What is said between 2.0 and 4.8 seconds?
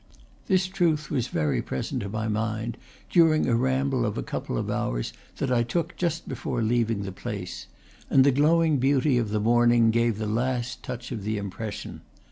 to my mind during a ramble of a couple of